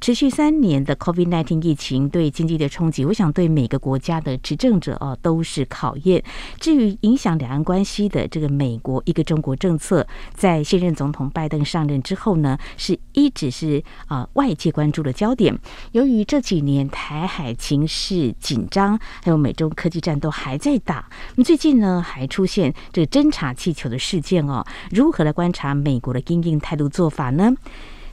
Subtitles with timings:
[0.00, 6.22] 持续三年的 COVID-19 疫情对经济的冲击，我想对每个国家的执政者哦都是考验。
[6.60, 15.58] 至于影响两岸关系的这个美国一个中国政策，在现任总统拜登上任之后呢，是一直是啊外界关注的焦点。
[15.92, 27.52] 由于这几年台海情势紧张，还有美中科技战都还在打，那么最近呢还出现这个侦察气球的事件哦，如何来观察美国的因应态度做法呢？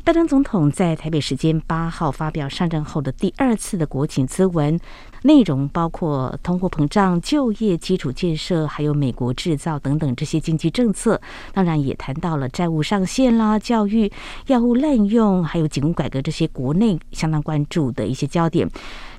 [0.06, 4.78] 拜登总统在台北时间八号发表上任后的第二次的国情咨文，
[5.22, 11.22] 内容包括通货膨胀、就业、基础建设，还有美国制造等等这些经济政策。
[11.54, 14.12] 当然也谈到了债务上限啦、教育、
[14.48, 18.70] 药物滥用，还有警务改革这些国内相当关注的一些焦点。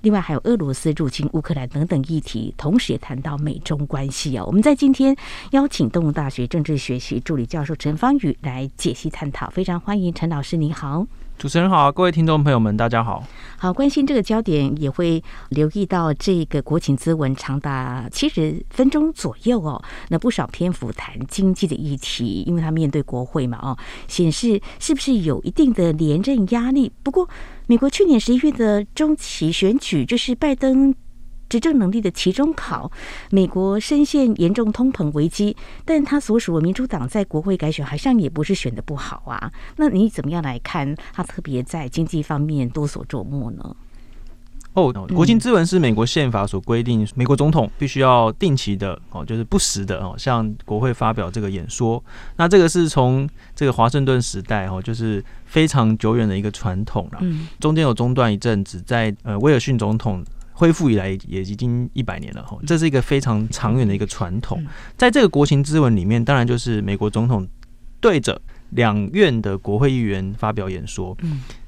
[0.05, 4.45] 另外还有俄罗斯入侵乌克兰等等议题，同时也谈到美中关系啊。
[4.45, 5.17] 我们在今天
[5.53, 11.07] 邀请动物大学政治学系助理教授陈方宇来解析探讨，非常欢迎陈老师，您好。
[11.37, 13.23] 主持人好，各位听众朋友们，大家好。
[13.59, 19.83] 好，关心这个焦点，也会留意到这个国情咨文长达七十分钟左右哦。
[20.09, 23.77] 那不少篇幅谈经济的议题，因为他面对国会嘛，哦，
[24.09, 26.91] 显示是不是有一定的连任压力。
[27.03, 27.29] 不过，
[27.67, 30.95] 美国去年十一月的中期选举，就是拜登。
[31.55, 32.91] 执政能力的期中考，
[33.31, 39.53] 美国深陷严重通膨危机，但他所属的民主党在国会改选好像也不是选的不好啊。
[39.77, 43.77] 那你怎么样来看他特别在经济方面多所琢磨呢？
[44.73, 52.03] 哦，国情咨文是美国宪法所规定，美国总统必须要定期的哦，就是不时的哦，向国会发表这个演说。
[52.35, 57.19] 那这个是从这个华盛顿时代哦，就是非常久远的一个传统了。
[57.21, 60.25] 嗯，中间有中断一阵子，在呃威尔逊总统。
[60.57, 64.65] 恢复以来也已经一百年了哈，这是一个非常长远的一个传统。
[64.97, 67.47] 在这个国情咨文里面，当然就是美国总统
[68.01, 71.17] 对着两院的国会议员发表演说。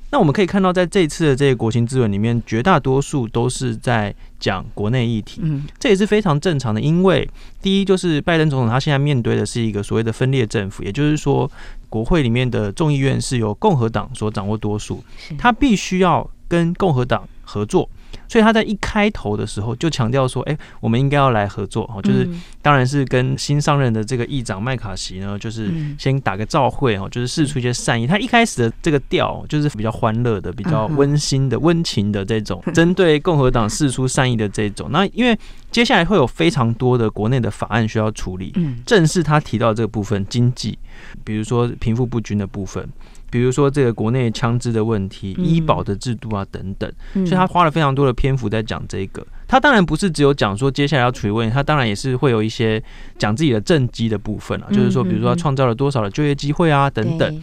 [0.09, 5.43] 那我们可以看到，在这次的这个国情咨文里面，绝大多数都是在讲国内议题。
[5.81, 7.29] 这也是非常正常的，因为
[7.61, 11.51] 第一就是拜登总统他现在面对的是一个所谓的分裂政府，也就是说，
[11.91, 15.03] 国会里面的众议院是由共和党所掌握多数，
[15.37, 17.91] 他必须要跟共和党合作。
[18.29, 22.29] 所以他在一开头的时候就强调说：“哎，我们应该要来合作哦，就是
[22.63, 28.07] 当然是跟新上任的这个议长麦卡锡呢，就是先打个照会哦，就是试出一些善意。
[28.07, 34.89] 他一开始的这个调就是比较欢乐的、比较温馨的、温情的这种， 针对共和党试出善意的这种。
[34.91, 35.39] 那因为
[35.71, 38.53] 接下来会有非常多的国内的法案需要处理，
[38.85, 40.79] 正是他提到这个部分经济，
[41.25, 42.89] 比如说贫富不均的部分。”
[43.31, 49.27] 比如说这个国内枪支的问题、医保的制度啊等等，所以他花了非常多的篇幅在讲这个。
[49.49, 52.83] 他当然不是只有讲说接下来要处理问题，他当然也是会有一些
[53.19, 57.43] 讲自己的政绩的部分啊，就是说比如说他创造了多少的就业机会啊等等。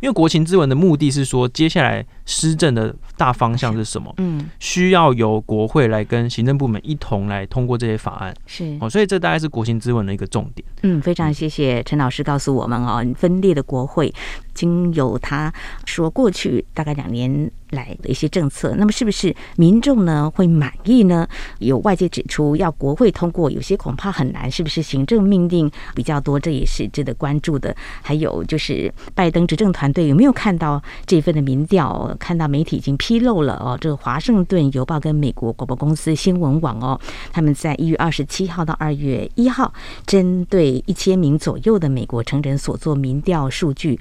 [0.00, 4.10] 因为国情咨文的目的是说，接下来施政的大方向是什么？
[4.16, 8.34] 嗯，需要由国会来跟行政部门一同来通过这些法案。
[8.46, 10.66] 是哦，所以这大概是国情咨文的一个重点。
[10.84, 14.10] 嗯，非常谢谢陈老师告诉我们哦，分裂的国会，
[14.60, 15.50] 经由他
[15.86, 21.26] 说过去大概两年来的一些政策，那么是不是民众呢会满意呢？
[21.60, 26.38] 有外界指出要国会通过，有些恐怕很难，是不是行政命令比较多？
[26.38, 27.74] 这也是值得关注的。
[28.02, 32.14] 还有就是拜登执政团队有没有看到这份的民调？
[32.18, 37.00] 看到媒体已经披露了哦，这个华盛顿邮报跟美国广播公司新闻网哦，
[37.32, 39.72] 他们在一月二十七号到二月一号，
[40.04, 43.98] 针对一千名左右的美国成人所做民调数据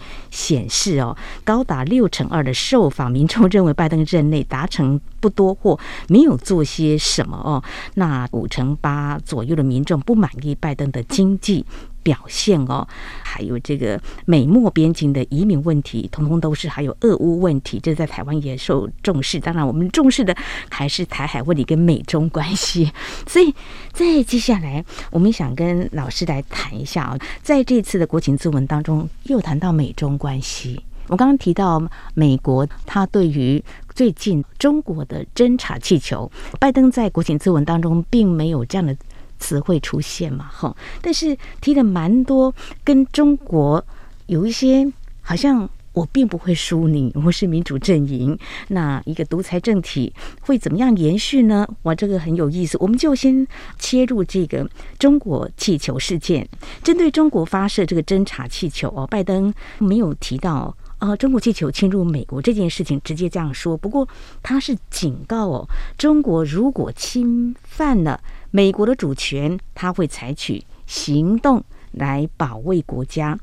[0.49, 3.59] 显示哦，高达六成二的受访民众认。
[3.59, 5.77] 为拜登任内达成不多或
[6.07, 7.61] 没有做些什么哦，
[7.95, 11.63] 那五成八左右的民众不满意拜登的经济
[12.03, 12.87] 表现哦，
[13.23, 19.39] 还有这个美墨边境的移民问题，通通都是还有俄乌问题，这在台湾也受重视。
[19.39, 20.35] 当然，我们重视的
[20.69, 22.91] 还是台海问题跟美中关系。
[23.27, 23.53] 所以
[23.93, 30.83] 在接下来，我们想跟老师来谈一下啊，在这次的国情咨文当中，又谈到美中关系。
[31.07, 31.81] 我刚刚提到
[32.13, 33.63] 美国，他对于
[33.95, 38.95] 最近中国的侦察气球，拜登在国情咨文当中并没有这样的
[39.39, 42.53] 词汇出现嘛，哈，但是提了蛮多
[42.83, 43.83] 跟中国
[44.27, 44.91] 有一些
[45.21, 48.37] 好像我并不会输你，我是民主阵营。
[48.67, 51.67] 那一个独裁政体会怎么样延续呢？
[51.81, 52.77] 哇，这个很有意思。
[52.79, 53.45] 我们就先
[53.79, 54.69] 切入这个
[54.99, 56.47] 中国气球事件，
[56.83, 63.75] 针对中国发射这个侦察气球哦，拜登没有提到呃中国气球侵入美国这件事情，直接这样说。
[63.75, 64.07] 不过
[64.43, 65.67] 他是警告哦，
[65.97, 71.63] 中国如果侵犯了美国的主权，他会采取行动。
[71.93, 73.35] 来保卫国家，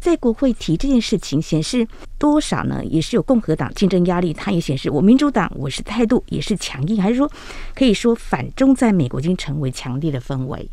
[0.00, 1.86] 在国会提这件事情，显示
[2.18, 2.84] 多少呢？
[2.84, 4.32] 也是有共和党竞争压力。
[4.32, 7.30] 他也显示我民主党我是态度也是强硬，还是说
[7.76, 10.68] 可以说反中在美国已经成为强烈的氛围？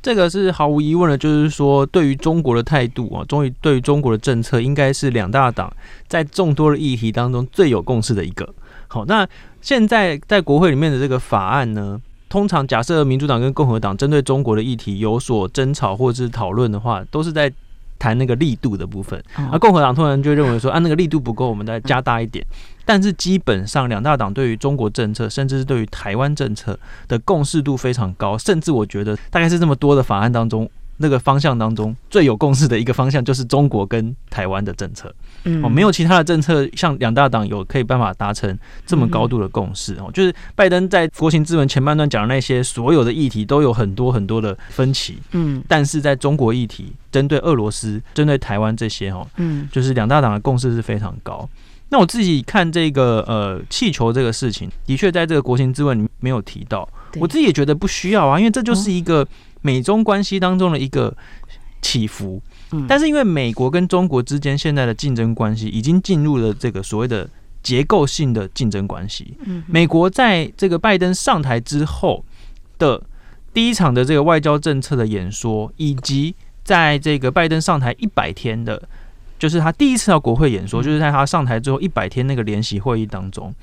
[0.00, 5.72] 这个是毫无疑问的，就是说对于中国的态度啊，终于对于中国的政策，应该是两大党
[6.06, 8.48] 在众多的议题当中最有共识的一个。
[8.86, 9.28] 好，那
[9.60, 12.00] 现在在国会里面的这个法案呢？
[12.28, 17.50] 通常假设民主党跟共和党针对中国的议题有所争吵或者是讨论的话，都是在
[17.98, 19.22] 谈那个力度的部分。
[19.50, 22.44] 而共和党突然就认为说，啊，那个力度不够，我们再加大一点。
[22.84, 30.70] 但是基本上两大党对于中国政策，甚至是对于台湾政策的共识度非常高，甚至我觉得大概是这么多的法案当中。
[30.98, 35.14] 那个方向当中最有共识的一个方向就是中国跟台湾的政策，
[35.44, 39.94] 嗯，哦，没有其他的政策像两大党有可以办法达成这么高度的共识。
[39.94, 40.10] 哦。
[40.12, 51.48] 就是拜登在国情咨文前半段讲的那些所有的议题都有很多很多的分歧，嗯，但是在中国议题针对俄罗斯、针对台湾这些哦，嗯，就是两大党的共识是非常高。
[51.90, 56.86] 那我自己看这个呃气球这个事情，的确在这个国情咨文里面没有提到，
[57.18, 59.26] 我自己也觉得不需要啊，因为这就是一个。
[59.62, 61.16] 美中关系当中的一个
[61.80, 62.40] 起伏，
[62.88, 67.28] 但是因为美国跟中国之间现在的竞争关系已经进入了这个所谓的
[67.62, 69.34] 结构性的竞争关系。
[69.66, 72.24] 美国在这个拜登上台之后
[72.78, 73.02] 的
[73.52, 76.34] 第一场的这个外交政策的演说，以及
[76.64, 78.80] 在这个拜登上台一百天的，
[79.38, 83.54] 就是他第一次到国会演说，就是在他上台之后一百天那个联席会议当中。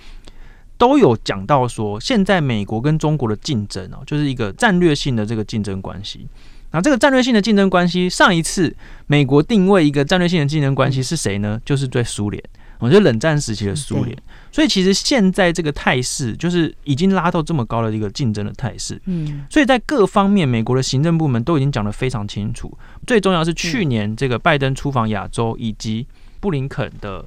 [0.77, 6.27] 都有讲到说，现在美国跟中国的竞争哦，就是一个战略性的这个竞争关系。
[6.71, 8.75] 那这个战略性的竞争关系，上一次
[9.07, 11.61] 美国定位一个战略性的竞争关系是谁呢？
[11.63, 12.43] 就是对苏联，
[12.79, 14.17] 我觉得冷战时期的苏联。
[14.51, 19.01] 所以其实现在这个态势，就是已经拉到这么高的一个竞争的态势。
[19.05, 22.77] 嗯，所以在各方面，美国的行政部门都已经讲得非常清楚。
[23.07, 26.05] 最重要是去年这个拜登出访亚洲，以及
[26.41, 27.25] 布林肯的。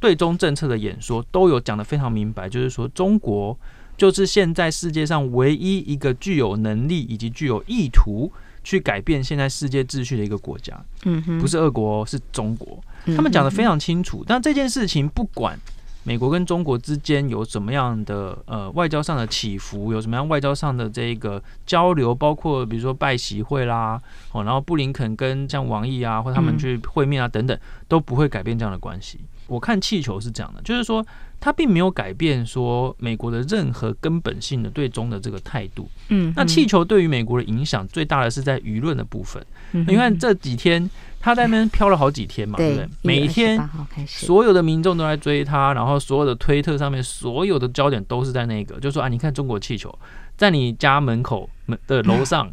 [0.00, 3.56] 对中政策的演说都有讲得非常明白，就是说中国
[3.96, 8.32] 就是现在世界上唯一一个具有能力以及具有意图
[8.64, 10.74] 去改变现在世界秩序的一个国家。
[11.04, 12.82] 嗯哼，不是俄国，是中国。
[13.14, 14.24] 他们讲得非常清楚。
[14.26, 15.58] 但这件事情不管
[16.02, 24.00] 美国跟中国之间有什么样的呃外交上的起伏，有什么样外交上的这个交流，包括比如说拜习会啦，
[24.32, 29.20] 哦，然后布林肯跟像王毅啊，或他们去会面啊等等，都不会改变这样的关系。
[29.50, 31.04] 我看气球是这样的，就是说
[31.40, 35.90] 它并没有改变说美国的任何根本性的对中的这个态度。
[36.08, 39.44] 嗯，那气球对于美国的影响最大的是在舆论的部分。
[39.72, 40.88] 你看这几天
[41.18, 42.88] 他在那边飘了好几天嘛，对不对？
[43.02, 43.60] 每一天
[44.06, 49.92] 所有的民众都在追他，然后所有的推特上面所有的焦点都是在那个，就是说啊，你看中国气球
[50.36, 52.52] 在你家门口门的楼上，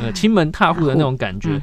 [0.00, 1.60] 呃，亲门踏户的那种感觉，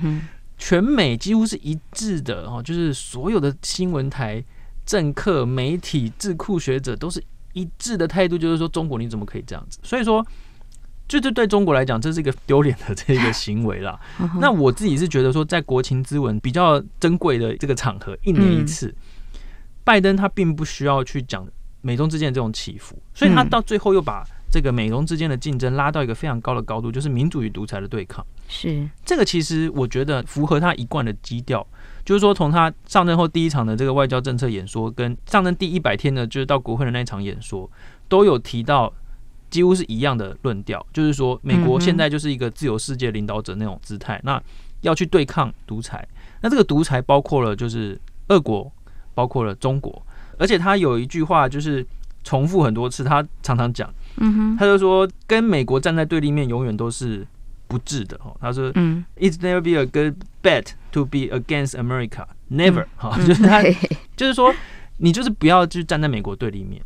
[0.58, 4.44] 全美几乎是一致的哦，就是所有的新闻台。
[4.86, 9.80] 政客、媒体、智库学者都是一致的态度，就是说中国你怎么可以这样子？
[9.84, 10.26] 所以说，
[11.08, 14.00] 就这对中国来讲，这是一个丢脸的这个行为啦。
[14.42, 18.94] 那我自己是觉得说，在国情之文比较珍贵的这个场合，一年一次，
[19.84, 21.48] 拜登他并不需要去讲
[21.82, 28.26] 美中之间的这种起伏，所以他到最后又把这个美中之间的竞争拉到一个非常高的高度，就是民主与独裁的对抗。
[28.48, 31.66] 是这个，其实我觉得符合他一贯的基调。
[32.06, 37.70] 就是说，从他上任后第一场的这个外交政策演说，跟上任第一百天的，就是到国会的那一场演说，
[38.10, 38.92] 都有提到
[39.50, 44.42] 几乎是一样的论调，就是说，美国现在就是一个自由世界领导者那种姿态，那
[44.82, 46.06] 要去对抗独裁。
[46.42, 48.70] 那这个独裁包括了就是俄国，
[49.14, 50.06] 包括了中国，
[50.38, 51.86] 而且他有一句话就是
[52.24, 53.90] 重复很多次，他常常讲，
[54.60, 57.26] 他就说跟美国站在对立面，永远都是。
[57.68, 63.64] 不智的哈，他说，嗯，It's never be a good bet to be against America, never 哈、嗯，就是他，
[64.16, 64.54] 就是说，
[64.98, 66.82] 你就是不要去站在美国对立面。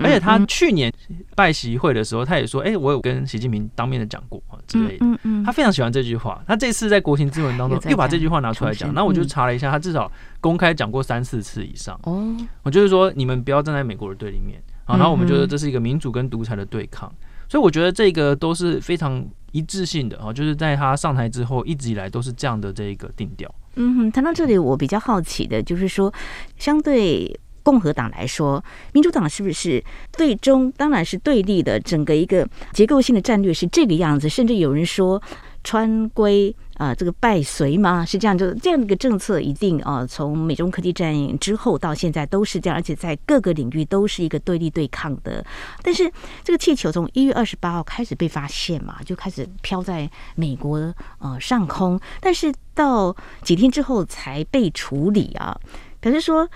[0.00, 0.90] 而且他去年
[1.34, 5.04] 拜习会的时候，他也说，哎、欸，我有跟习近平当面的讲过之类的，
[5.44, 6.40] 他非常喜欢这句话。
[6.46, 10.10] 他这次在国情咨文当中又把这句话拿出来讲，那我就查了一下，他至少
[10.40, 11.98] 公开讲过三四次以上。
[12.04, 17.12] 哦，我就是说，你们不要站在美国的对立面啊，然后我们觉得这是一个民主跟独裁的对抗。
[17.48, 23.52] 所以我觉得这个都是非常一致性的啊，就是在他上台之后一直以来都是这样的这一个定调。
[23.76, 26.12] 嗯哼，谈到这里，我比较好奇的就是说，
[26.58, 35.22] 相对共和党来说，民主党是不是最终当然是对立的，整个一个结构性的战略是这个样子，甚至有人说
[35.62, 36.54] 川规。
[36.80, 38.06] 啊、这个拜隋吗？
[38.06, 45.44] 是这样，就这样的一个政策，一定啊、从美中科技战之后到现在都是这样，而且在各个领域都是一个对立对抗的。
[45.82, 46.10] 但是
[46.42, 50.78] 这个气球从一月二十八号开始被发现嘛，就开始飘在美国
[51.18, 55.54] 呃上空，但是到几天之后才被处理啊，
[56.00, 56.48] 表示说。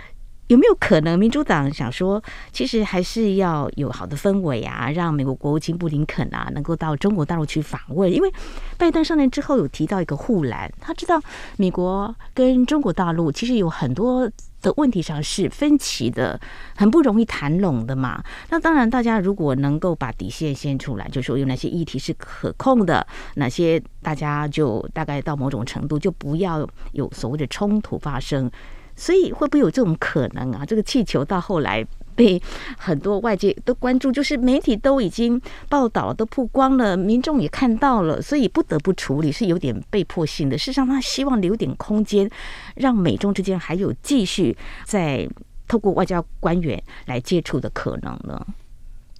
[0.48, 2.22] 有没有可能，民主党想说，
[2.52, 8.12] 其实还是要有好的氛围啊，让美国国务卿布林肯啊能够到中国大陆去访问？
[8.12, 8.30] 因为
[8.76, 11.18] 拜登上任之后有提到一个护栏，他知道
[11.56, 16.38] 美国跟中国大陆其实有很多的问题上是分歧的，
[16.76, 18.22] 很不容易谈拢的嘛。
[18.50, 28.50] 那当然，大家如果能够把底线先出来，就说有哪些议题是可控的，哪些大家就大概到某种程度就不要有所谓的冲突发生。
[28.96, 30.64] 所以会不会有这种可能啊？
[30.64, 31.84] 这个气球到后来
[32.14, 32.40] 被
[32.78, 40.56] 很多外界都关注，就是媒体都已经报道都曝光了，民众也看到了，所以不得不处理，是有点被迫性的。
[40.56, 42.30] 事实上，他希望留点空间，
[42.76, 45.28] 让美中之间还有继续在
[45.66, 48.46] 透过外交官员来接触的可能呢。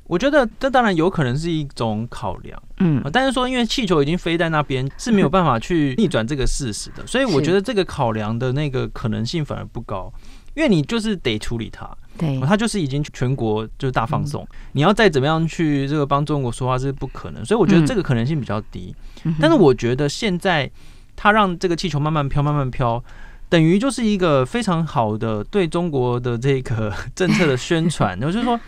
[0.06, 10.12] 我觉得这当然有可能是一种考量，嗯，但是说因为气球已经飞在那边是没有办法去逆转这个事实的，所以我觉得这个考量的那个可能性反而不高，
[10.54, 18.94] 因为你就是得处理它，对，它就是已经全国就是大放送，你要再怎么样去这个帮中国说话是不可能，所以我觉得这个可能性比较低。
[19.40, 20.70] 但是我觉得现在
[21.16, 23.02] 它让这个气球慢慢飘，慢慢飘，
[23.48, 28.60] 等于就是一个非常好的对中国的这个 政策的宣传，就是说。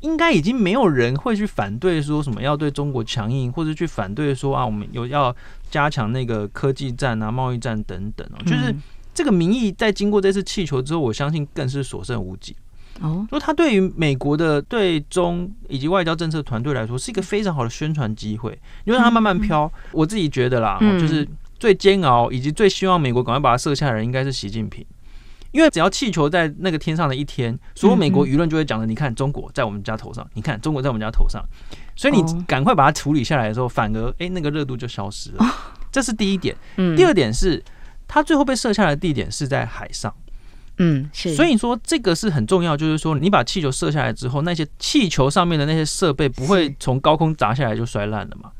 [0.00, 5.34] 应该已经没有人会去反对说什么要对中国强硬，或者去反对说啊，我们有要
[5.70, 8.38] 加强那个科技战啊、贸易战等等哦。
[8.44, 8.74] 就是
[9.14, 12.54] 这个民意在经过这次气球之后，我相信更是所剩无几
[13.00, 13.26] 哦。
[13.30, 18.58] 说他对于美国的对中以及外交政策团队来说，是一个非常好的宣传机会。
[18.84, 21.26] 因为他慢慢飘，我自己觉得啦，就是
[21.58, 24.84] 最煎熬以及最希望美国赶快把它射下来的人，应该是习近平。
[25.56, 31.42] 因为只要气球在那个天上的一天，所有美国舆论就会讲的，你看中国在我们家头上，你看中国在我们家头上，
[31.96, 35.42] 所以你赶快把它处理下来的时候，反而哎那个热度就消失了。
[35.90, 36.54] 这是第一点。
[36.94, 37.64] 第二点是，
[38.06, 40.14] 它最后被射下来的地点是在海上。
[40.76, 41.34] 嗯，是。
[41.34, 48.52] 所以说这个是很重要，就是说你把气球射下来之后，那些气球上面的那些设备不会从高空砸下来就摔烂了嘛？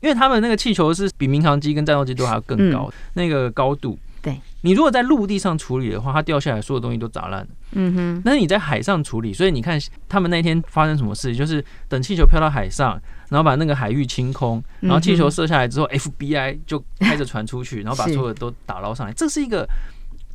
[0.00, 3.98] 因为他们那个气球是比民航机跟战斗机都还要更高的那个高度。
[4.24, 7.46] 对，你如果在陆地上处理的话，它掉下来所有东西都砸烂了。
[7.72, 9.78] 嗯哼，那是你在海上处理，所以你看
[10.08, 19.12] 他们那天发生什么事，就是等气球飘到海上，然后把那个海域清空，然后气球射下来之后，FBI 就开着船出去， 然后把所有的都打捞上来。
[19.12, 19.68] 这是一个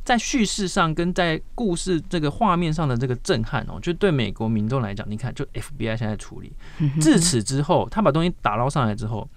[0.04, 6.52] 在叙事上跟在故事这个画面上的这个震撼哦，就对美国民众来讲，你看，就 FBI 现在处理，
[7.00, 9.28] 自此之后，他把东西打捞上来之后，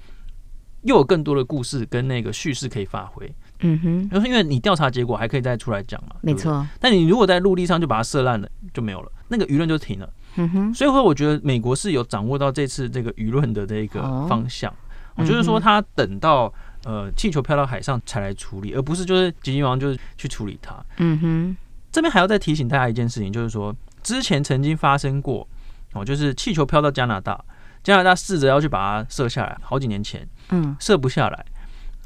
[0.83, 3.33] 又有更多的故事跟那个叙事可以发挥。
[3.63, 6.65] 嗯哼，就是因为你调查结果还可以再出来讲嘛，没错。
[6.79, 10.09] 但你如果在陆地上就把它射烂了，就没有了，那个舆论就停了。
[10.35, 14.73] 嗯哼，所以说我觉得美国是有掌握到这次这个舆论的这个方向，
[15.15, 16.51] 我就是说他等到
[16.85, 20.75] 呃气球飘到海上才来处理，而不是就是急急忙就是去处理它。
[20.97, 21.57] 嗯哼，
[21.91, 25.47] 这边还要再提醒大家一件事情，就是说之前曾经发生过
[25.93, 27.39] 哦，就是气球飘到加拿大，
[27.83, 31.45] 加拿大试着要去把它射下来，好几年前，嗯，射不下来。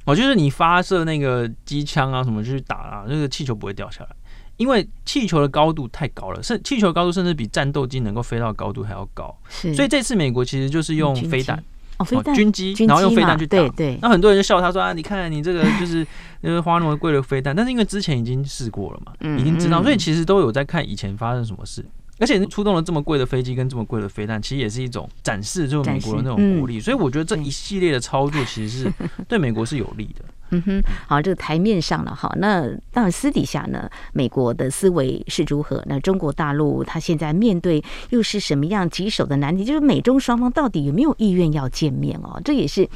[0.07, 4.09] 哦，就是你发射那个机枪啊，什么就去打啊，那个气球不会掉下来，
[4.55, 9.37] 因为气球的高度太高了，甚气球的高度甚至比战斗机能够飞到的高度还要高。
[9.49, 11.61] 是，所以这次美国其实就是用飞弹
[11.97, 13.57] 哦，飞弹军机，然后用飞弹去打。
[13.57, 13.99] 对对。
[14.01, 16.07] 那很多人就笑他说啊，你看你这个就是
[16.41, 21.85] 就是花那么贵的飞弹，但是因为之前已经试过了嘛，已经知道，所以其实都有在看以前发生什么事。
[22.19, 26.79] 而且出动了这么贵的飞机跟这么贵的飞弹，其实也是一种展示，就是美国的那种国力。
[26.79, 28.93] 所以我觉得这一系列的操作其实是
[29.27, 30.25] 对美国是有利的。
[30.49, 35.83] 嗯哼，好，这个台面上了哈，那当然私底下呢，美国的思维是如何？
[35.87, 39.65] 那中国大陆它现在面对又是什么样棘手的难题？
[39.65, 42.39] 就是美中双方到底有没有意愿要见面哦？
[42.45, 42.87] 这也是。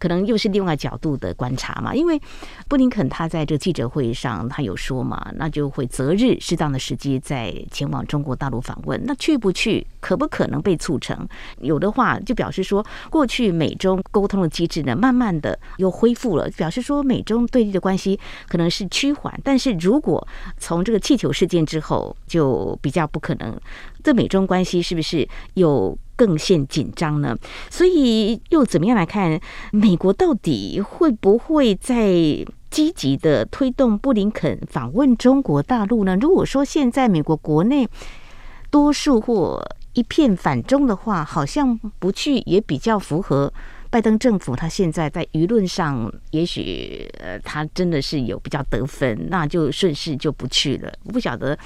[0.00, 2.20] 可能又是另外角度的观察嘛，因为
[2.66, 9.00] 布林肯他在这个记者会上他有说嘛，那就会择日适当的时机再前往中国大陆访问。
[9.04, 11.28] 那去不去，可不可能被促成？
[11.60, 19.38] 有的话就表示说，过去美中沟通的机制呢，慢慢的又恢复了，表示说美中对立的关系可能是趋缓。
[19.44, 20.26] 但是如果
[20.56, 23.54] 从这个气球事件之后，就比较不可能。
[24.02, 27.34] 这美中关系是不是有更显紧张呢？
[27.70, 29.40] 所以又怎么样来看
[29.72, 32.12] 美国到底会不会在
[32.70, 36.14] 积极的推动布林肯访问中国大陆呢？
[36.20, 37.88] 如果说现在美国国内
[38.70, 43.50] 多数或一片反中的话，好像不去也比较符合
[43.88, 44.54] 拜登政府。
[44.54, 50.92] 他现在在舆论上，也许呃，他真的是有比较得分，那就顺势就不去了。
[51.12, 51.58] 不晓得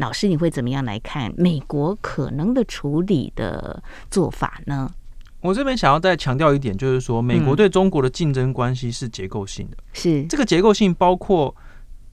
[0.00, 4.90] 老师你会怎么样来看美国可能的处理的做法呢？
[5.42, 11.54] 我这边想要再强调一点，就是说，美国对中国的竞争关系是结构性的，是这个结构性包括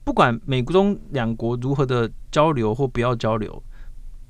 [0.04, 3.62] 不管美中两国如何的交流或不要交流，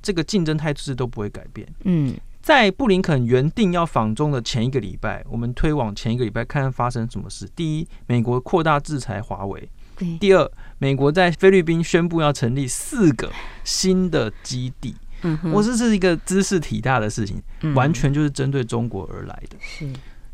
[0.01, 1.67] 这个竞争态势都不会改变。
[1.83, 7.49] 嗯，在布林肯原定要访中的前一个礼拜，我们推往前一个礼拜看看发生什么事。
[7.55, 9.61] 第一，美国扩大制裁华为；
[10.19, 13.31] 第二，美国在菲律宾宣布要成立四个
[13.63, 14.95] 新的基地。
[15.21, 19.57] 嗯，我这是一个知识体大的事情，嗯，完全就是针对中国而来的。
[19.59, 19.87] 是。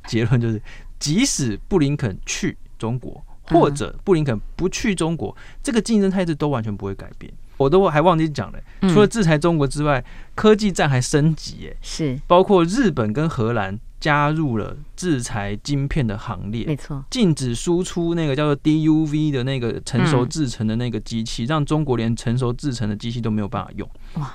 [0.05, 0.61] 结论就是，
[0.99, 7.33] 即使布林肯去中国，或者布林肯不去中国，这个竞争态势都完全不会改变。
[7.57, 12.19] 我都还忘记讲了，除了制裁中国之外，科技战还升级，哎，是。
[12.27, 23.89] 包括日本跟荷兰加入了制裁晶片的行列，没错，禁止输出那个叫做 DUV 的那个成熟制成的那个机器，让中国连成熟制成的机器都没有办法用。
[24.15, 24.33] 哇！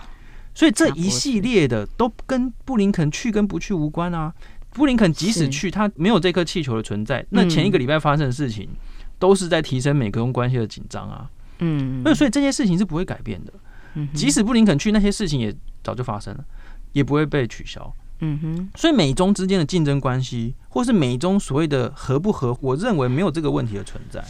[0.53, 4.35] 所以这一系列的都跟布林肯去跟不去无关啊。
[4.73, 8.69] 布林肯即使去，他没有这颗气球的存在，那前一个礼拜发生的事情
[9.19, 11.31] 都是在提升美中关系的紧张啊。
[11.61, 13.53] 嗯，那所以这些事情是不会改变的。
[14.15, 16.45] 即使布林肯去，那些事情也早就发生了，
[16.93, 17.93] 也不会被取消。
[18.21, 18.71] 嗯哼。
[18.77, 24.25] 所以美中之间的竞争关系，或是美中所谓的合不合，我认为没有这个问题的存在。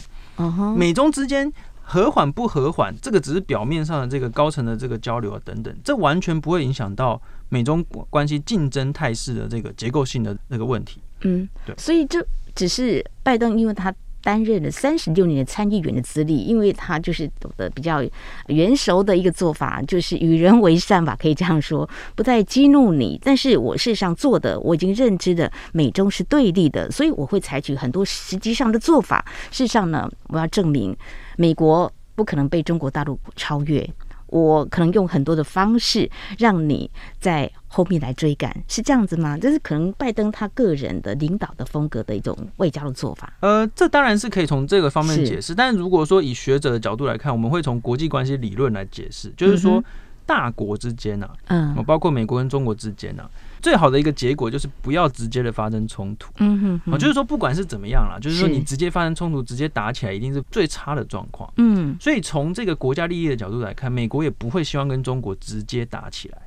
[0.75, 1.51] 美中之间。
[1.83, 11.01] 和缓不和缓，这个只是表面上的这个高层的这个交流啊等等，这完全不会影响到美中关系竞争态势的这个结构性的那个问题。
[11.23, 13.93] 嗯，对，所以这只是拜登，因为他。
[14.21, 18.01] 担任了三十六年的参议员的资历，因为他就是懂得比较
[18.47, 23.19] 圆熟的一个做法，就是与人为善吧，可以这样说，不再激怒你。
[23.23, 29.25] 但是我事实上做的，我已经认知的美中是对立的，所以我会采取很多实际上的做法。
[29.49, 30.95] 事实上呢，我要证明
[31.37, 33.87] 美国不可能被中国大陆超越。
[34.31, 36.89] 我可能用很多的方式让你
[37.19, 39.37] 在后面来追赶，是这样子吗？
[39.37, 43.31] 这是可能拜登他个人的领导的风格的一种外交的做法。
[43.41, 49.83] 呃，这当然是可以从这个方面解释，但是如果说以学者的角度来看，我们会从国际关系理论来解释，就是说
[50.25, 53.29] 大国之间呢，嗯，包括美国跟中国之间呢。
[53.61, 56.31] 最好的一个结果就是不要直接的发生冲突。
[56.37, 61.51] 嗯哼，就是说不管是怎么样啦，就是说你直接发生冲突，直接打起来，一定是最差的状况。
[61.57, 66.37] 嗯，所以从这个国家利益的角度来看，美国也不会希望跟中国直接打起来。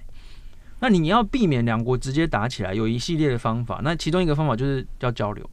[0.80, 3.80] 那你要避免两国直接打起来，有一系列的方法。
[3.82, 5.48] 那其中一个方法就是要交流，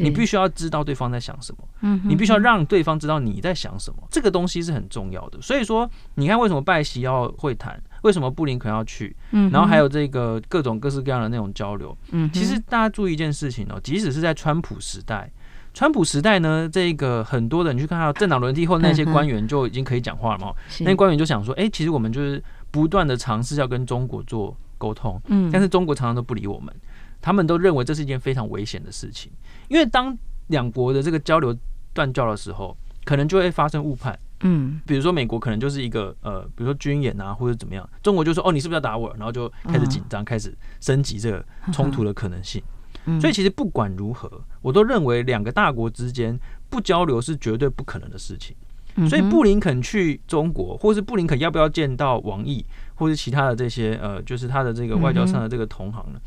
[0.00, 1.58] 你必须要知道对方在想什么。
[1.80, 5.40] 嗯，你必须要让对方知道你在想什么，这个东西是很重要的。
[5.40, 7.80] 所以说，你看为什么拜习要会谈？
[8.04, 9.16] 为什么布林肯要去？
[9.32, 11.96] 嗯然后还有这个各种各式各样的那种交流。
[12.12, 15.30] 嗯其实大家注意一件事情哦，即使是在川普时代，
[15.72, 20.52] 川普时代呢，这个很多的你去看到政党轮替后那些官员就已经可以讲话了嘛。
[20.80, 26.74] 那些官员就想说，哎，其实我们就是不断的尝试要跟中国做沟通，嗯但是中国常常都不理我们，
[27.22, 29.32] 他们都认为这是一件非常危险的事情，
[29.68, 30.14] 因为当
[30.48, 31.56] 两国的这个交流
[31.94, 34.18] 断交的时候，可能就会发生误判。
[34.40, 39.08] 嗯，比如说美国可能就是一个呃，比如说军演啊，或者怎么样，中国就说哦，你是不是要打我？
[39.16, 42.62] 然后就开始紧张，开始升级这个冲突的可能性。
[43.20, 44.30] 所以其实不管如何，
[44.62, 46.38] 我都认为两个大国之间
[46.70, 48.56] 不交流是绝对不可能的事情。
[49.08, 56.20] 所以布林肯去中国，或是布林肯要不要见到王毅，或是其他的这些呃，就是他的这个外交上的这个同行呢？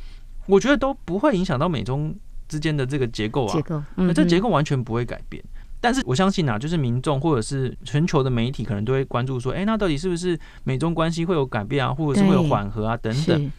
[0.47, 2.13] 我觉得都不会影响到美中
[2.47, 5.43] 之间的这个结构啊，结构，那这结构完全不会改变。
[5.79, 13.51] 但是我相信啊，就是民众或者是全球的媒体可能都会关注说，哎，那到底是不是美中关系会有改变啊，或者是会有缓和啊等等。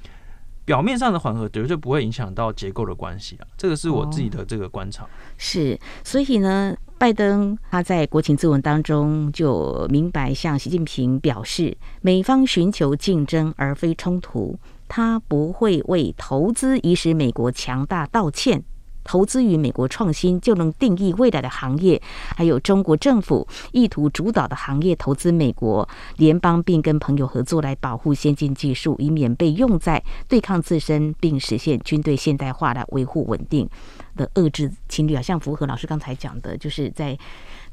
[0.64, 5.06] 表面上的缓和绝对不会影响到结构的关系啊，这个是我自己的这个观察。
[5.38, 18.62] 是，所以呢，拜登他在国情咨文当中就明白向习近平表示，美方寻求竞争而非冲突，他不会为投资以使美国强大道歉。
[19.08, 22.00] 投资于美国创新就能定义未来的行业，
[22.36, 33.66] 还有中国政府意图主导的行业投资美国联邦，并跟朋友合作来保护先进技术，以免被用在对抗自身，并实现军队现代化来维护稳定
[34.14, 35.16] 的遏制侵略。
[35.16, 37.18] 好像符合老师刚才讲的，就是在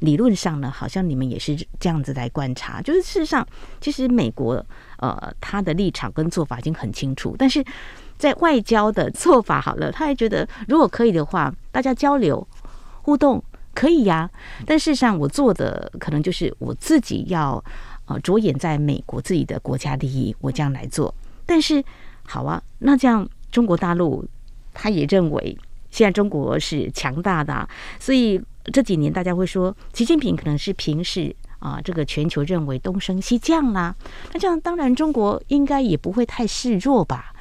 [0.00, 3.46] 理论上呢，好像你们也是这样子来观察，就是事实上，
[3.80, 4.64] 其实美国
[4.98, 7.64] 呃他的立场跟做法已经很清楚，但是。
[8.18, 12.48] 在外交的做法好了，他还觉得如果可以的话，大家交流
[13.02, 14.30] 互动可以呀、
[14.64, 17.62] 但事实上，我做的可能就是我自己要
[18.06, 21.14] 呃着眼在美国自己的国家利益，我这样来做。
[21.44, 21.84] 但是
[22.22, 24.26] 好啊，那这样中国大陆
[24.72, 25.54] 他也认为
[25.90, 27.68] 现在中国是强大的、
[28.00, 28.40] 所以
[28.72, 33.94] 这几年大家会说习近平可能是平视啊这个全球认为东升西降啦、
[34.32, 37.32] 那这样当然中国应该也不会太示弱吧。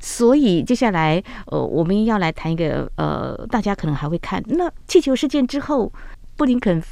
[0.00, 5.90] 所以接下来，呃，我们要来谈一个，呃，大家可能还会看那气球事件之后，
[6.36, 6.82] 布林肯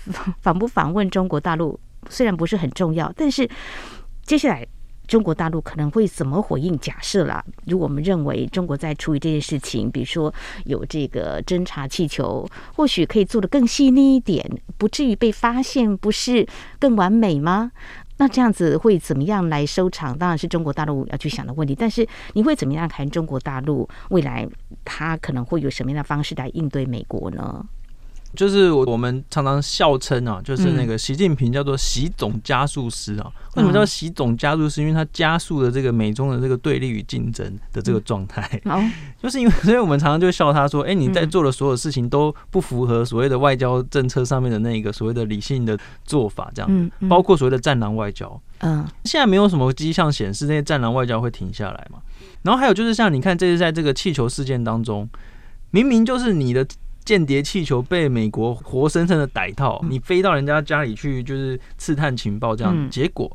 [0.41, 1.79] 访不访问中国大陆，
[2.09, 3.49] 虽然不是很重要，但是
[4.25, 4.67] 接下来
[5.13, 6.79] 中国大陆可能会怎么回应？
[6.79, 10.33] 假设啦，如果我们认为中国在处理这件事情，比如说
[10.65, 14.43] 有这个侦察气球，或许可以做得更细腻一点，
[14.79, 16.47] 不至于被发现，不是
[16.81, 17.73] 更完美吗？
[18.17, 20.17] 那这样子会怎么样来收场？
[20.17, 21.75] 当然是中国大陆要去想的问题。
[21.75, 24.49] 但是你会怎么样看中国大陆未来，
[24.83, 27.63] 它可能会有什么样的方式来应对美国呢？
[28.35, 33.31] 就是我们常常笑称啊，就是那个习近平叫做“习总加速师”啊。
[33.57, 34.81] 为什么叫“习总加速师”？
[34.83, 38.49] 因为他加速了这个美中的这个对立与竞争的这个状态。
[39.23, 51.99] 就是因为，所以我们常常就笑他说：“哎，你在做的所有事情都不符合所谓的外交政策上面的那个所谓的理性的做法，这样子，包括所谓的战狼外交。”嗯，现在没有什么迹象显示那些战狼外交会停下来嘛。
[52.43, 55.07] 然后还有就是像你看，这是在这个气球事件当中，
[55.71, 56.67] 明明就是你的。
[57.05, 62.91] 间谍气球被美国活生生的逮到，你飞到人家家里去，就是刺探情报这样。
[62.91, 63.29] 结果，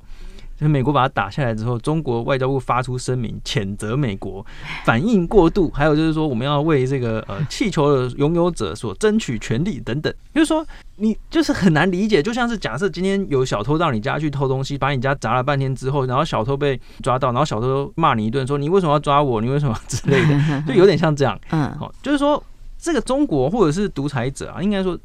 [0.57, 4.45] 就是美国把它打下来之后，中国外交部发出声明谴责美国
[4.85, 10.13] 反应过度，还有就是说我们要为这个呃 气球的拥有者所争取权利等等。
[10.33, 19.41] 就是说，你就是很难理解，就像是假设今天有小偷到你家去偷东西，把你家砸了半天之后，然后小偷被抓到，然后小偷骂你一顿，说你为什么要抓我？
[19.41, 21.39] 你为什么之类的， 就有点像这样。
[21.51, 22.41] 嗯，好，就是说。
[22.77, 24.97] 这个中国或者是独裁者啊，应该说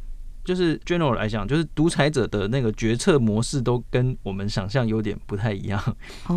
[0.45, 5.81] 就是 general 来讲，就是独裁者的那个决策模式都跟我们想象有点不太一样。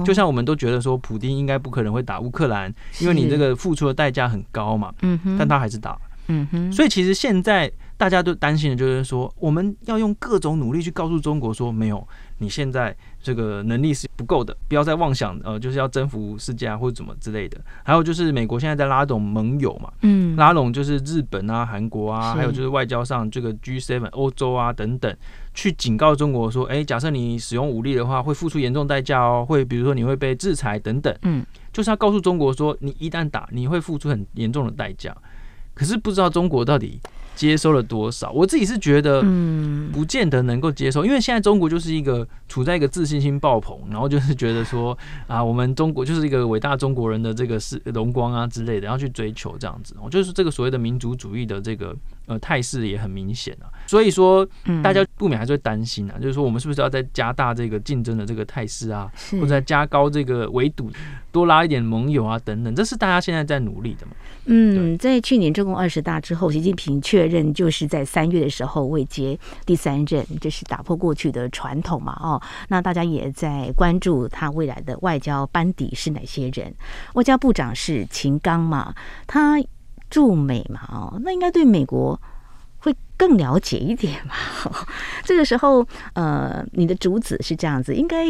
[0.05, 4.93] 就像我们都觉得说，普丁应该不可能会打乌克兰，因为你这个付出的代价很高嘛。
[5.01, 5.97] 嗯哼，但他还是打。
[6.27, 12.07] 嗯哼，所以其实现在大家都担心的就是说，我们要用各种努力去告诉中国说，没有。
[12.37, 17.57] 你现在这个能力是不够的，不要再妄想呃，就是要征服世界啊，或者怎么之类的。
[17.83, 25.15] 还有就是美国现在在拉拢盟友嘛，嗯，拉拢就是日本啊、韩国啊，还有就是外交上这个 G7 欧洲啊等等，
[25.53, 35.15] 去警告中国说，哎，假设你使用武力的话，会付出严重代价哦，会比如说你会被制裁等等，嗯，就是要告诉中国说，你一旦打，你会付出很严重的代价。
[35.73, 36.99] 可是不知道中国到底。
[37.35, 38.31] 接收了多少？
[38.31, 51.95] 我自己是觉得，嗯，不见得能够接受，因为现在中国就是一个处在一个自信心爆棚，然后就是觉得说啊，我们中国就是一个伟大中国人的这个是荣光啊之类的，然后去追求这样子，我就是这个所谓的民族主义的这个
[52.27, 53.67] 呃态势也很明显啊。
[53.87, 54.47] 所以说，
[54.81, 60.89] 大家不免还是会担心啊，就是说我们是不是要再加大这个竞争的这个态势啊，或者再加高这个围堵，
[61.31, 64.13] 多拉一点盟友啊等等，这是大家现在在努力的嘛。
[64.45, 72.17] 嗯，在去年中共二十大之后，习近平确认就是在三月的时候位接第三任，这是打破过去的传统嘛？
[72.21, 76.73] 哦，那大家也在关注他未来的外交班底是哪些人？
[77.13, 78.93] 外交部长是秦刚嘛？
[79.27, 79.59] 他
[80.09, 80.81] 驻美嘛？
[80.91, 82.19] 哦，那应该对美国
[82.79, 84.33] 会更了解一点嘛？
[85.23, 88.27] 这个时候，呃，你的主旨是这样子，应该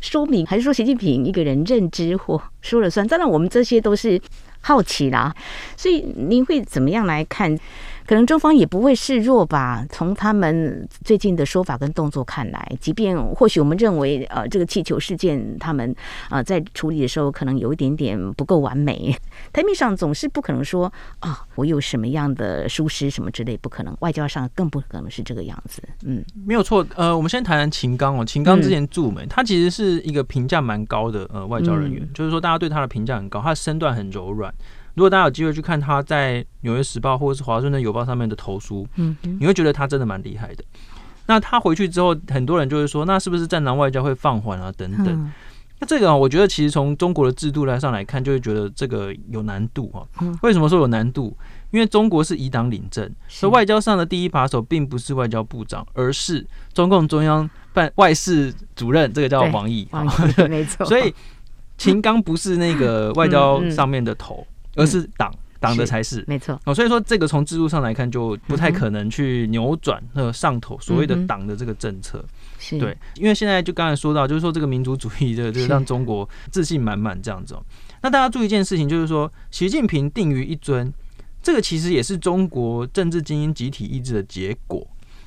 [0.00, 3.06] 说明还是说习近平一个人认知或说了算？
[3.06, 4.20] 当然，我们这些都是。
[4.60, 5.32] 好奇啦，
[5.76, 7.56] 所以您会怎么样来看？
[8.08, 9.84] 可能中方也不会示弱吧？
[9.90, 15.94] 从他们最近的说法跟动作看来，即便或许我们认为呃这个气球事件他们
[16.30, 19.14] 呃在处理的时候可能有一点点不够完美，
[19.52, 25.82] 台面上总是不可能说啊我有什么样的疏失什么之类，不可能，外交上更不可能是这个样子。
[26.06, 26.86] 嗯，没有错。
[26.96, 34.50] 呃，我们先谈谈秦刚哦，秦刚之前驻美，他其实是一个评价蛮高的呃外交人员，就是说大家对他的评价很高，他的身段很柔软。
[34.98, 40.64] 如果大家有机会去看他在《纽约时报》或者是《华盛顿邮报》上面的投书，嗯，你会觉得他真的蛮厉害的。
[41.26, 44.72] 那他回去之后，很多人就会说，那是不是战狼外交会放缓啊？
[44.76, 45.32] 等等。
[45.78, 50.02] 那这个啊，我觉得其实从中国的制度来上来看，就会觉得这个有难度啊。
[50.42, 51.32] 为什么说有难度？
[51.70, 59.86] 因为中国是以党领政，所以外交上的第一把手并不是外交部长，而是中共中央办外事主任，这个叫王毅。
[59.92, 60.84] 王毅，没错。
[60.88, 61.14] 所以
[61.76, 64.44] 秦刚不是那个 外交上面的头。
[64.78, 72.24] 而是党党的才是，是没错哦，所以说这个从制度上来看就不太可能去扭转那个上头所谓的党的这个政策，
[72.72, 77.56] 嗯、对，因为现在就刚才说到，就是说这个民族主义的，就是让中国自信满满这样子。
[78.00, 80.92] 那大家注意一件事情，就是说习近平定于一尊，
[81.42, 84.86] 这个其实也是中国政治精英集体意志的结果。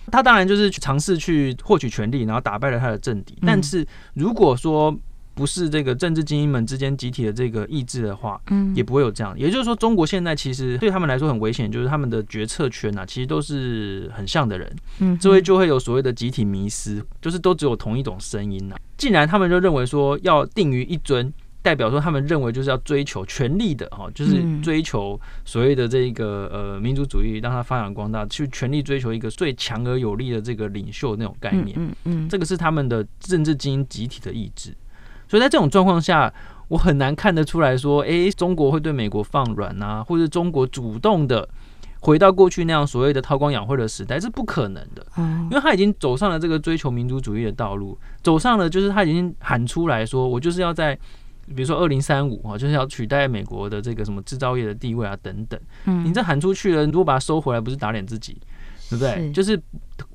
[0.09, 3.37] 他当然就是尝试去获取权力，然后打败了他的政敌。
[3.45, 4.97] 但是如果说
[5.33, 9.37] 不是这个政治精英们之间集体的这个意志的话，嗯，也不会有这样。
[9.37, 18.75] 也就是说，中国现在其实对他们来说很危险，就是他们的决策圈啊，其实都是很像的人，嗯，这会就会有所谓的集体迷失，就是都只有同一种声音呐。
[18.97, 21.33] 既然他们就认为说要定于一尊。
[21.63, 31.77] 代表说，他们认为就是要追求权力的哈，就是追求所谓的这个呃民族主义，让它发扬光大，去全力追求一个最强而有力的这个领袖那种概念。
[31.77, 34.75] 嗯嗯，这个是他们的政治精英集体的意志。
[35.31, 36.33] 所以在这种状况下，
[36.67, 41.47] 我很难看得出来说，诶，中国会对美国放软啊，或者中国主动的
[42.01, 45.07] 回到过去那样所谓的韬光养晦的时代，是不可能的。
[45.15, 50.99] 因为他已经走上了这个追求民族主义的道路，走上了就是他已经喊出来说，我就是要在。
[51.55, 55.59] 比如说，二零三五啊，就是要取代美国的这个什么制造业的地位啊，等等。
[55.85, 58.37] 嗯，你这喊出去了，如果把它收回来，不是打脸自己，
[58.89, 59.15] 对不对？
[59.15, 59.61] 是就是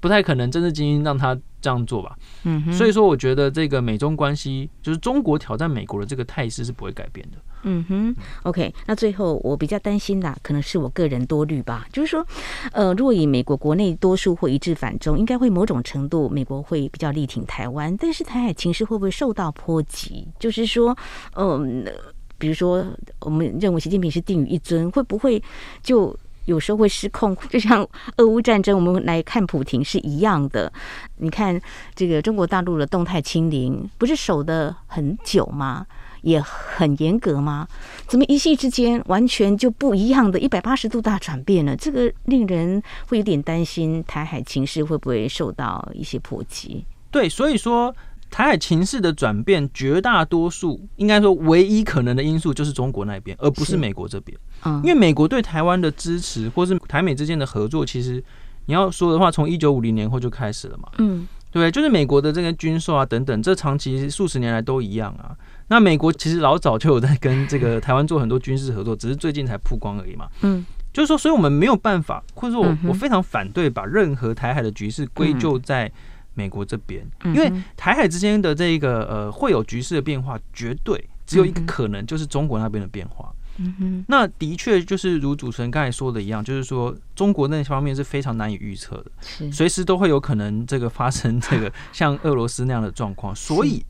[0.01, 2.17] 不太可能政治精英让他这样做吧。
[2.45, 7.39] 嗯哼，所以说，我觉得这个美中关系，就是中国挑战美国的这个态势是不会改变的。
[7.65, 11.85] 嗯哼，OK，那最后我比较担心的，可能是我个人多虑吧。
[11.93, 12.25] 就是说，
[12.71, 20.29] 呃，如果以美国国内多数或一致反中，应该会某种程度美国会比较力挺台湾，但是台海情势会不会受到波及？
[20.39, 20.97] 就是说，
[21.35, 21.93] 嗯、呃，
[22.39, 22.87] 比如说
[23.19, 25.43] 我们认为习近平是定于一尊，会不会
[25.83, 27.37] 就有时候会失控？
[27.49, 30.73] 就像俄乌战争，我们来看普亭是一样的。
[31.19, 31.61] 你看
[31.95, 35.87] 这个中国大陆的动态清零，不是守得很久吗？
[36.23, 37.69] 也很严格吗？
[38.09, 41.77] 怎么一夕之间完全就不一样的一百八十度大转变了？
[41.77, 46.85] 这个令人会有点担心，台海情势会不会受到一些波及？
[47.13, 47.95] 对，所以说
[48.31, 54.37] 台海情势的转变，绝大多数应该说唯一可能的因素就是中国那边，而不是美国这边。
[54.65, 58.23] 嗯，因为美国对台湾的支持，或是台美之间的合作，其实
[58.67, 60.89] 你要说的话，从一九五零年后就开始了嘛。
[60.99, 65.35] 嗯，对，就是美国的这个军售啊等等，这长期数十年来都一样啊。
[65.69, 70.29] 那美国其实老早就有在跟这个台湾做很多军事合作，只是最近才曝光而已嘛。
[70.43, 75.91] 嗯，就是说，所以我们没有办法，或者说我我非常反对把任何台海的局势归咎在
[76.37, 83.35] 美国这边，因为台海之间的这个呃会有局势的变化，绝对只有一个可能，就是中国那边的变化。
[83.59, 93.85] 嗯哼，那的确就是如主持人刚才说的一样，就是说中国那方面是非常难以预测的，随时都会有可能这个 发生这个像俄罗斯那样的状况，所以。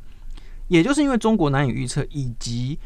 [0.68, 2.76] 也就是因为中国难以预测，以及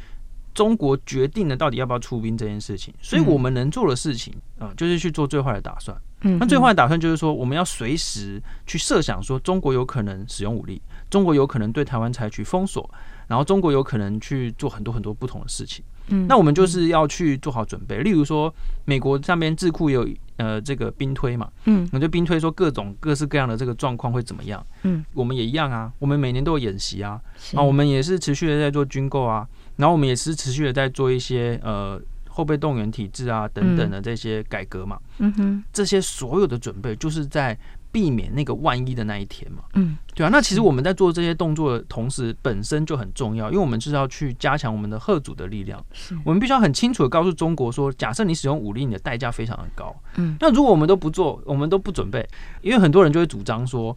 [0.52, 5.96] 中国决定了到底要不要出兵这件事情，所以我们能做的事情啊，就是去做最坏的打算。
[6.22, 12.88] 那最坏的打算就是说，我们要随时去设想说，中国有可能使用武力，中国有可能对台湾采取封锁，
[13.26, 15.82] 然后中国有可能去做很多很多不同的事情。
[16.12, 18.00] 嗯那我们就是要去做好准备。
[18.00, 18.52] 例如说，
[18.84, 20.06] 美国上边智库有
[20.36, 24.66] 呃这个兵推嘛，嗯，那就兵推说各种各式各样的这个状况会怎么样？
[24.82, 27.20] 嗯，我们也一样啊，我们每年都有演习啊，
[27.54, 32.00] 啊，我们也是持续的在做军购啊，然后我们也是持续的在做一些呃。
[32.30, 37.58] 后备动员体制啊，等等的这些改革嘛，嗯哼，这些所有的准备就是在
[37.92, 40.30] 避免那个万一的那一天嘛，嗯，对啊。
[40.32, 45.84] 那其实我们在做这些动作的同时，本身就很重要，因为我们就是要去加强我们的贺主的力量。
[46.24, 49.92] 我们必须要很清楚的告诉中国说，假设你使用武力，你的代价非常的高。
[50.14, 52.24] 嗯，那如果我们都不做，我们都不准备，
[52.62, 53.96] 因为很多人就会主张说，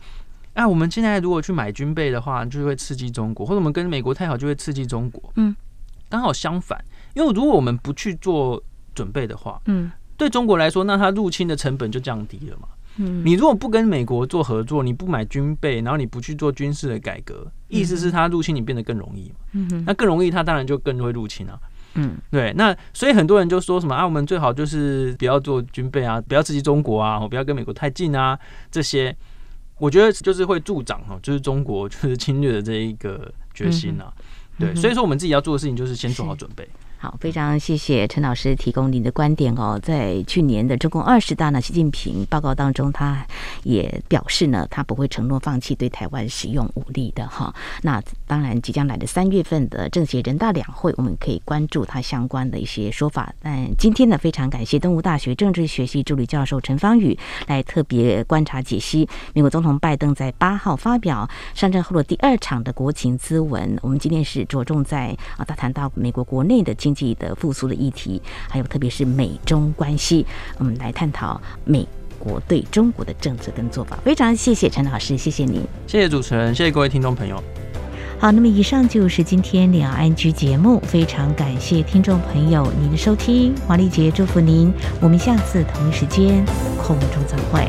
[0.53, 5.31] 哎，我们现在如果去买军备的话，就会刺激中国，或者我们跟美国太好，就会刺激中国。
[5.35, 5.55] 嗯，
[6.09, 6.83] 刚好相反。
[7.13, 8.61] 因为如果我们不去做
[8.95, 12.67] 准备的话，嗯，对中国来说，那它入侵的成本就降低了嘛。
[12.97, 19.35] 嗯，你如果不跟美国做合作，你不买军备，然后你不去做军事的改革，意思是它入侵你变得更容易嘛。
[19.53, 21.59] 嗯，那更容易，它当然就更会入侵啊。
[21.95, 22.53] 嗯，对。
[22.53, 28.37] 那所以很多人就说什么啊，我们最好就是不要做军备啊，不要刺激中国啊，我不要跟美国太近啊，
[28.69, 29.15] 这些，
[29.79, 34.13] 我觉得就是会助长哈，就是中国就是侵略的这一个决心啊。
[34.59, 36.67] 对，所以说我们自己要做的事情就是先做好准备。
[37.03, 39.77] 好，非常谢谢陈老师提供您的观点哦。
[39.83, 43.27] 在去年的中共二十大呢，习近平报告当中，他
[43.63, 47.53] 也表示呢，他不会承诺放弃对台湾使用武力的哈。
[47.81, 53.35] 那当然，即将来的三月份的政协人大两会，我们可以关注他相关的一些说法。
[53.41, 63.77] 但今天呢，非常感谢东吴大学政治学系助理教授陈方宇来特别观察解析美国总统拜登在八号发表上任后的第二场的国情咨文。
[63.81, 70.23] 我们今天是着重在啊，他谈到美国国内的经经济的复苏的议题，还有特别是美中关系，
[70.59, 71.87] 我们来探讨美
[72.19, 73.97] 国对中国的政策跟做法。
[74.05, 77.41] 非常谢谢陈老师，谢谢您，谢谢主持人，谢谢各位听众朋友。
[78.19, 86.45] 好，那么以上就是今天两岸 ING 节目，非常感谢听众朋友您的收听，黄丽杰祝福您，我们下次同一时间
[86.77, 87.67] 空中再会。